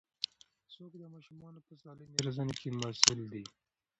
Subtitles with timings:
[0.73, 3.43] څوک د ماشومانو په سالمې روزنې کې مسوول دي؟